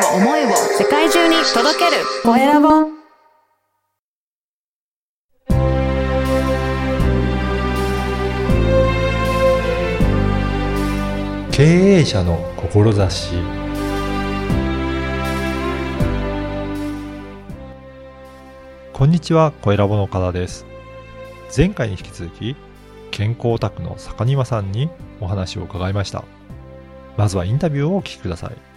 [0.00, 0.48] を思いを
[0.78, 3.00] 世界中に届けるコエラボ
[11.52, 13.34] 経営者の志
[18.94, 20.66] こんにちは、コエラボの岡田です。
[21.54, 22.56] 前回に引き続き、
[23.10, 24.90] 健康オタクの坂庭さんに
[25.20, 26.24] お話を伺いました。
[27.16, 28.69] まずはインタビューをお聞きください。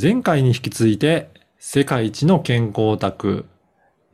[0.00, 1.28] 前回に引き続いて、
[1.58, 3.44] 世界一の健康オタク、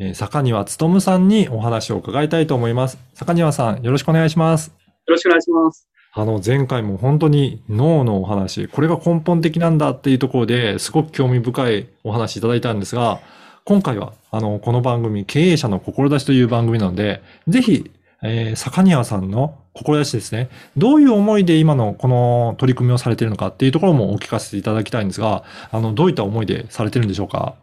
[0.00, 2.98] えー坂庭勉さんにお話を伺いたいと思います。
[3.14, 4.74] 坂庭さん、よろしくお願いします。
[5.06, 5.86] よろしくお願いします。
[6.12, 13.20] あの、前回も本当に脳のお話、これが根本的なんだっていうところですごく興味深いお話いただいたんですが、
[13.64, 17.92] 今回は、あの、この番組、経営者の志という番組なので、ぜひ、
[18.26, 27.54] えー坂庭さんの志ですね、どういう思いで今のこの取り組みをされているのかっていうところもお聞かせていただきたいんですが、あの、どういった思いでされてるんでしょうか？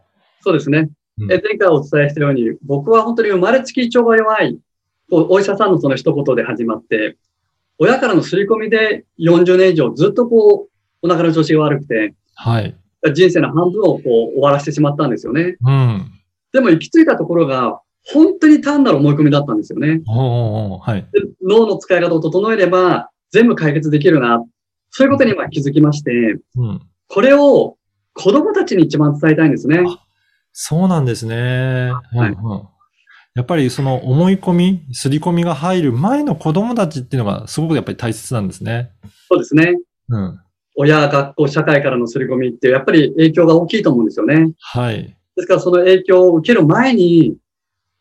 [0.41, 0.89] そうですね。
[1.19, 4.59] うんえ前回お伝えしたように、僕は本当に生まれつき胃腸が弱い、
[5.11, 7.17] おお医者さんのその一言で始まって、
[7.77, 10.67] 親からの刷り込みで40年以上ずっとこ
[11.01, 12.75] う、お腹の調子が悪くて、はい。
[13.13, 15.57] 人生の半分をこう終わらせてしまったんですよね。
[15.61, 16.11] うん。
[16.51, 20.01] でも行き着いたところが、本当に単なる思い込みだったんですよね。
[20.07, 20.81] 脳
[21.41, 24.43] の使い方を整えれば、全部解決できるな。
[24.89, 26.11] そういうことに今気づきまして、
[26.55, 26.81] うん。
[27.07, 27.77] これを
[28.13, 29.83] 子供たちに一番伝えたいんですね。
[30.51, 31.91] そうなんですね。
[32.11, 32.67] はいうんうん
[33.35, 38.91] やっぱりその思い込み、刷り込みが入る前の子供たちっていうのがすごくやっぱり大切なんですね。
[39.27, 39.75] そうですね。
[40.09, 40.39] うん。
[40.75, 44.51] 親、学校、社会からの刷り込みって、やっぱり影響が大きいと思うんですよね。
[44.59, 45.17] はい。
[45.35, 47.35] ですから、その影響を受ける前に、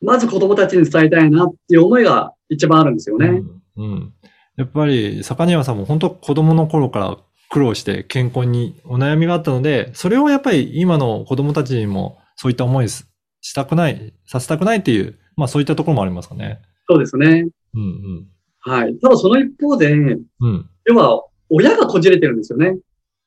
[0.02, 3.42] まず子供たちに伝えたいなっていう思いが一番あるんですよね。
[3.76, 3.92] うん。
[3.92, 4.12] うん。
[4.56, 7.16] やっぱり、坂庭さんも本当子供の頃から
[7.50, 13.04] 苦労して健康にお悩みがあったので、それをやっぱり今の子供たちにもそういった思いし
[13.44, 16.60] したくない、させたくないっていう、まあそういったところもありますかね。
[16.88, 17.48] そうですね。
[17.74, 18.26] うん
[18.64, 18.96] はい。
[18.98, 20.22] ただその一方で、うん。
[20.40, 20.70] うん。
[20.84, 22.78] 要は、親がこじれてるんですよね。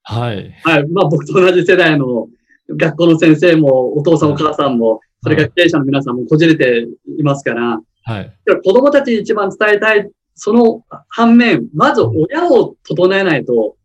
[0.04, 0.52] はい。
[0.64, 0.88] はい。
[0.88, 2.28] まあ僕と同じ世代の
[2.70, 6.88] 学校の先生も、お父さんお母さんも、それから経営者の皆さんもこじれて
[7.18, 8.38] いますから、はい。
[8.64, 13.76] 子供たちに一番伝えたい、その反面、まず親を整えないと、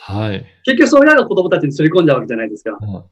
[0.00, 0.44] はい。
[0.64, 2.78] 結局その親が子供たちにすり込んじゃうわけじゃないですか。
[2.80, 3.04] うん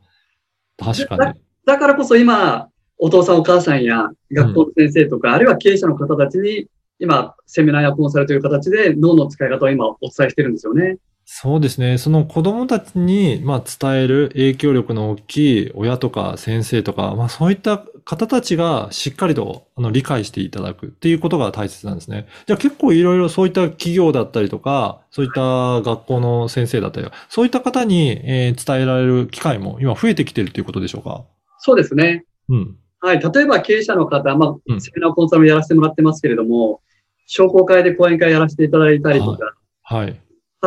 [0.79, 1.41] 確かに。
[1.65, 2.69] だからこそ今、
[2.99, 6.69] お父さんお母さんや学校の先生とか、あるいは経営者の方たちに、
[6.99, 10.99] 今、セミナーやコンサルという形で脳の使い方を今お伝えしてるんですよね。
[11.29, 11.99] そうですね。
[11.99, 22.29] その子供たちに、まあ、伝える影響力の大きい親とか先生とか、まあ、そういった方たちがしっかりとあの理解していただくっていうことが大切なんですね。
[22.47, 25.41] じゃあ結構いろいろそういった企業だったりとか、そういった
[25.83, 31.25] 学校の先生だったりとか、そういった方に、えー伝えられる機会も今増えてきてるということでしょうか？
[31.59, 32.25] そうですね。
[32.49, 32.77] うん。
[33.01, 33.21] はい。
[33.21, 36.83] 例えば経営者の方、まうんあ、セミナーコンサルもやらせてもらってますけれども、
[37.27, 40.07] 商工会で講演会やらせていただいたりとか、はい。
[40.07, 40.21] はい、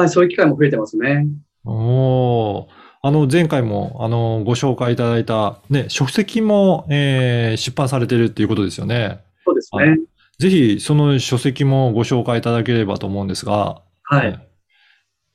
[0.07, 1.27] そういう機会も増えてますね。
[1.66, 2.67] おー。
[3.01, 9.22] あの、前回も、あの、ご紹介いただいた、ね、書籍も、えー出版されてるっていうことですよね。
[9.45, 10.00] そうですはいね。
[10.38, 13.81] ぜひ、その書籍もご紹介いただければと思うんですが。
[14.03, 14.50] はい。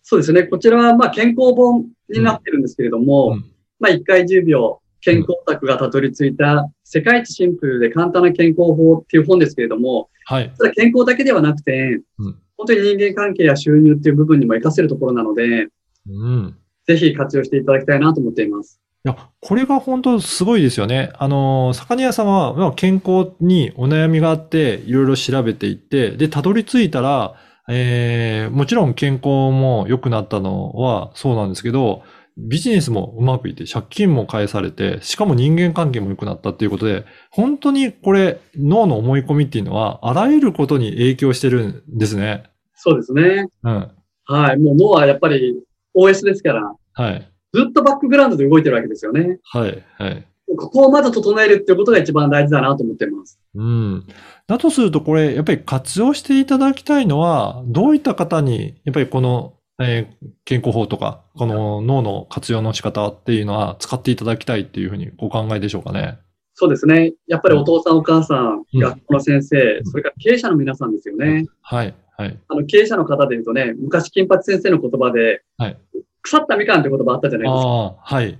[0.03, 0.45] そうですね。
[0.45, 3.45] こちらは、まあ、健康本になってるんですけれども、うん
[3.81, 10.53] まあ、1回10秒、健康オタクがたどり着いた、世界一シンプルで簡単な健康法っていう本ですけれども、はい。
[10.59, 15.69] ただ健康だけではなくて、うん本当に人間関係や収入っていう部分にも活かせるところなので、
[16.09, 16.57] うん。
[16.87, 18.81] ぜひ活用していただきたいなと思っています。
[19.07, 21.13] いや、これが本当すごいですよね。
[21.19, 27.35] あの、坂庭さんは、まあ、健康にお悩みがあって、いろいろ調べていって、で、たどり着いたら、
[27.69, 32.03] えー、もちろん健康も良くなったのはそうなんですけど、
[32.37, 42.45] ビジネスもうまくいって、借金も返されて、しかも人間関係も良くなったっていうことで、本当にこれ、脳の思い込みっていうのは、あらゆることに影響してるんですね。
[42.75, 43.47] そうですね。
[43.63, 43.91] うん。
[44.27, 44.59] はい。
[44.59, 45.63] もう脳はやっぱり
[45.97, 47.31] OS ですから、はい。
[47.53, 49.39] ずっとバックグラウンドで動いてるわけですよね。
[49.45, 49.85] はい。
[49.99, 50.27] はい。
[50.57, 53.41] ここをまず整えるっていうことが一番大事だなと思っています。
[53.55, 54.05] うん。
[54.47, 66.19] だとすると、これ、やっぱり活用していただきたいのは、どういった方に、やっぱりこの、えー健康法とか、この脳の活用の仕方っていうのは使っていただきたいっていうふうにお考えでしょうかね。
[66.53, 67.15] そうですね。
[67.27, 71.47] やっぱりお父さんお母さん、うん学校の先生、うんそれから経営者の皆さんですよね。
[71.63, 71.95] はい。
[72.17, 72.39] はい。
[72.49, 75.77] あの、経営者の方で言うとね、昔金八先生の言葉で、はい
[76.23, 77.69] 腐ったみかんって言葉あったじゃないですか。
[77.69, 78.39] ああ、はい。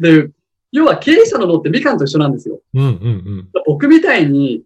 [0.00, 0.28] で、
[0.72, 2.60] 要は経営者の脳ってみかんと一緒なんですよ。
[2.74, 4.62] うんうん僕みたいに、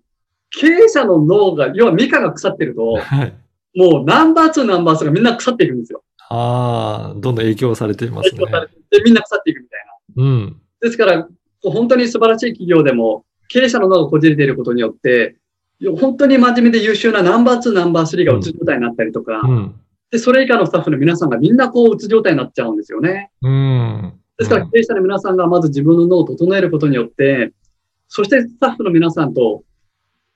[0.50, 3.34] 経営者の脳が、要はみかんが腐ってるとうん。、はい。
[3.76, 6.02] もうナンバー2、ナンバー3がみんな腐っていくんですよ。
[6.28, 8.50] ああ、どんどん影響されていますね影響。
[8.50, 9.80] されてみんな腐っていくみたい
[10.16, 10.24] な。
[10.24, 10.60] うん。
[10.80, 11.28] ですから、
[11.62, 15.36] 本当に素晴らしい企業でも、経営者の脳がこじれていることによって、
[16.00, 19.74] 本当に真面目で優秀なナンバー2、ナンバー3がうつ状態になったりとか、うん。
[20.10, 23.30] で、それ以下のスタッフの皆さんがみんなこううつ状態になっちゃうんですよね。
[23.42, 24.14] うん。
[24.38, 27.52] ですから、経営者の皆さんがまず自分の脳を整えることによって、
[28.08, 29.64] そしてスタッフの皆さんと、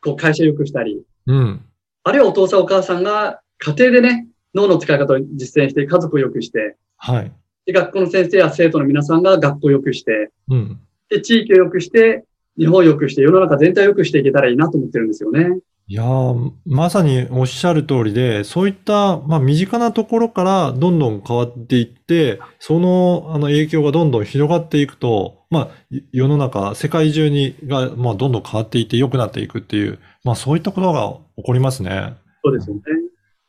[0.03, 1.61] こう会社を良くしたり、うん。
[2.03, 7.33] あるいはお父さんお母さんが家庭でね、脳の使い方を実践して家族を良くして、はい。
[7.67, 10.81] で学校の先生や生徒の皆さんが学校を良くして、うん。
[11.09, 12.25] で、地域を良くして、
[12.59, 15.59] 日本を良くして、世の中全体を良くしていけたらいいなと思ってるんですよね。
[15.91, 32.15] いやー、まさにおっしゃる通りで、そういった、まあ、身近なところからどんどん変わっていって、その、あの、影響がどんどん広がっていくと、まあ、い世の中、世界中に、が、まあ、どんどん変わっていって良くなっていくっていう、まあ、そういったことが起こりますね。
[32.45, 32.83] そうですよね。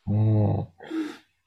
[0.07, 0.67] うん。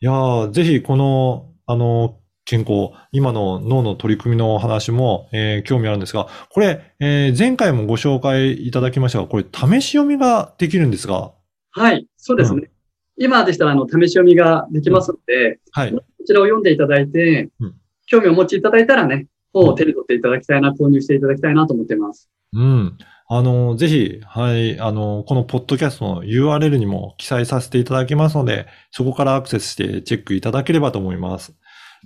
[0.01, 11.33] いやー、ぜひ、この、あの、健康、今の脳の取り組みのお話も、えー興味あるんですが、これ、えー前回もご紹介いただきましたが、これ、試し読みができるんですが、
[11.71, 12.71] はい、そうですね。
[13.17, 15.93] 今でしたら、あの、試し読みができますので、はい。
[15.93, 17.75] こちらを読んでいただいて、うん
[18.07, 22.29] 興味をお持ちいただいたらね、本を手に取っていただきたいな、購入していただきたいなと思ってます。
[22.53, 22.99] うん。
[23.27, 31.55] あの、ぜひ、はい、あの、このポッドキャストの URL にも記載させていただきますので、そこからアクセスしてチェックいただければと思います。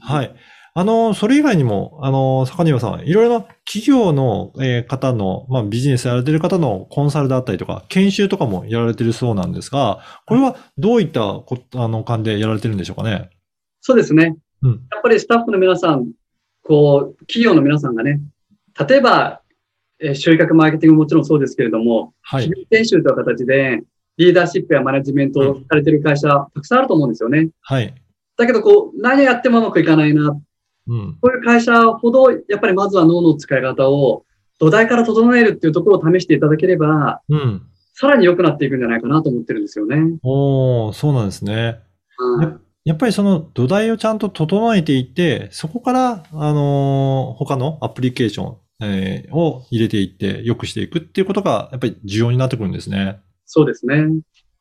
[0.01, 0.35] はい。
[0.75, 13.31] あの、それ以外にも、あの、坂庭さん、いろいろな企業の、えー方の、まあ、ビジネスやられてる方のコンサルだったりとか、研修とかもやられてるそうなんですが、これはどういったこ、あの、感じでやられてるんでしょうかね？
[13.81, 14.37] そうですね。
[14.63, 16.13] うんやっぱりスタッフの皆さん、
[16.63, 18.21] こう、企業の皆さんがね、
[18.89, 19.41] 例えば、
[20.01, 22.45] えー集客マーケティングももちろんそうですけれども、はい。
[22.45, 23.83] 企業研修という形で、
[24.17, 27.49] リーダーシップやマネジメントをされてる会社、たくさんあると思うんですよね。
[27.63, 27.93] はい。
[28.39, 30.41] だけど、こう、何やってもうまくいかないな。
[30.87, 31.19] うん。
[31.21, 34.25] こういう会社ほど、やっぱりまずは脳の使い方を
[34.59, 37.63] 土台から整えるっていうところを試していただければ、うん。
[37.95, 40.19] さらに良くなっていくんじゃないかなと思ってるんですよね。
[40.23, 41.81] おー、そうなんですね。
[42.17, 53.21] はいやっぱりその土台をちゃんと整えていって、そこから、あのー他のアプリケーション、えーを入れていって良くしていくっていうことが、やっぱり重要になってくるんですね。
[53.45, 54.07] そうですね。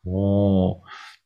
[0.05, 0.75] おー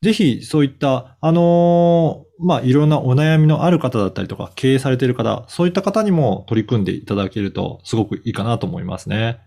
[0.02, 9.38] ぜひ、そういった、あのーまあ、いろんなお悩みのある方だったりとか、経営されている方、そういった方にも取り組んでいただけると、すごくいいかなと思いますね。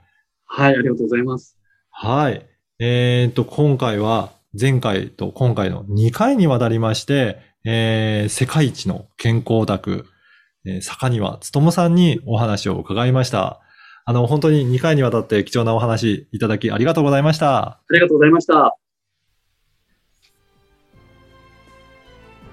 [0.46, 1.57] はい、ありがとうございます。
[1.90, 2.46] はい。
[2.80, 10.06] えっ、と、今回は前回と今回の2回にわたりまして、えー世界一の健康オタク、
[10.66, 13.60] えー坂庭つさんにお話を伺いました。
[14.06, 17.57] あの、本当に2回にわたって貴重なお話いただきありがとうございました。
[17.57, 18.84] ありがとうございました。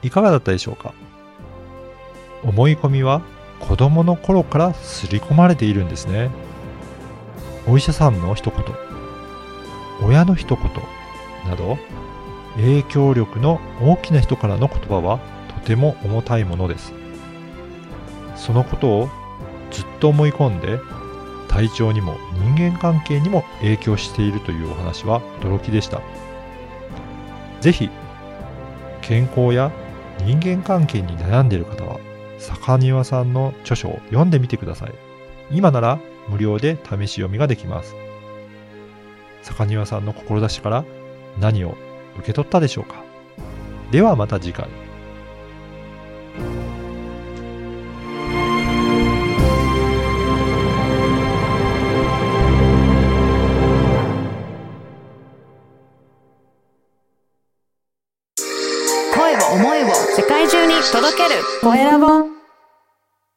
[0.03, 0.93] いかがだったでしょうか？
[2.43, 3.23] 思い込みは
[3.61, 6.31] 子供の頃から刷り込まれているんですね。
[7.69, 8.65] お医者さんの一言
[10.03, 10.65] 親の一言
[11.49, 11.79] など
[12.57, 16.93] 影響力の大きな人からの言葉はとても重たいものです。
[18.35, 19.09] そのことを
[19.71, 20.81] ずっと思い込んで
[21.47, 26.01] 体調にも人間関係にも影響しているというお話は驚きでした。
[27.61, 27.89] ぜひ
[29.03, 29.71] 健康や
[30.19, 31.98] 人間関係に悩んでいる方は
[32.39, 34.94] 坂庭さんの著書を読んでみてください。
[35.51, 35.98] 今なら
[36.29, 37.94] 無料で試し読みができます。
[39.43, 40.84] 坂庭さんの志から
[41.41, 41.77] 何を
[42.17, 43.03] 受け取ったでしょうか。
[43.91, 44.69] ではまた次回。
[61.63, 62.31] Dorénavant